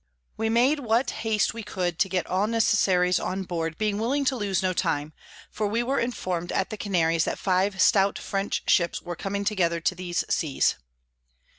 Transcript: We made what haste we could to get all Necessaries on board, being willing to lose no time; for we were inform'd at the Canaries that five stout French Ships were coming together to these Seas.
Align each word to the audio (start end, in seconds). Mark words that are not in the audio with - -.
We 0.35 0.49
made 0.49 0.79
what 0.79 1.11
haste 1.21 1.53
we 1.53 1.61
could 1.61 1.99
to 1.99 2.09
get 2.09 2.25
all 2.25 2.47
Necessaries 2.47 3.19
on 3.19 3.43
board, 3.43 3.77
being 3.77 3.99
willing 3.99 4.25
to 4.25 4.35
lose 4.35 4.63
no 4.63 4.73
time; 4.73 5.13
for 5.51 5.67
we 5.67 5.83
were 5.83 5.99
inform'd 5.99 6.51
at 6.51 6.71
the 6.71 6.75
Canaries 6.75 7.25
that 7.25 7.37
five 7.37 7.79
stout 7.79 8.17
French 8.17 8.63
Ships 8.67 9.03
were 9.03 9.15
coming 9.15 9.45
together 9.45 9.79
to 9.79 9.93
these 9.93 10.25
Seas. 10.27 10.77